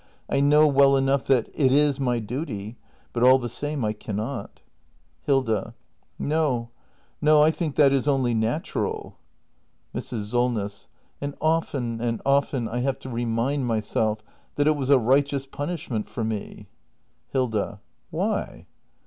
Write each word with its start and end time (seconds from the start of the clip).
I 0.27 0.39
know 0.39 0.65
well 0.65 0.97
enough 0.97 1.27
that 1.27 1.51
it 1.53 1.71
is 1.71 1.99
my 1.99 2.17
duty— 2.17 2.75
but 3.13 3.21
all 3.21 3.37
the 3.37 3.47
same 3.47 3.85
I 3.85 3.93
cannot. 3.93 4.61
Hilda. 5.21 5.75
No, 6.17 6.69
no, 7.21 7.43
I 7.43 7.51
think 7.51 7.75
that 7.75 7.93
is 7.93 8.07
only 8.07 8.33
natural. 8.33 9.13
act 9.13 9.13
in] 9.13 9.89
THE 9.93 9.97
MASTER 9.97 10.15
BUILDER 10.15 10.67
393 10.67 10.67
Mrs. 10.67 10.67
Solness. 10.71 10.87
And 11.21 11.37
often 11.39 12.01
and 12.01 12.21
often 12.25 12.67
I 12.67 12.79
have 12.79 12.97
to 12.97 13.09
remind 13.09 13.67
myself 13.67 14.23
that 14.55 14.65
it 14.65 14.75
was 14.75 14.89
a 14.89 14.97
righteous 14.97 15.45
punishment 15.45 16.09
for 16.09 16.23
me 16.23 16.67
Hilda. 17.31 17.79
Why? 18.09 18.65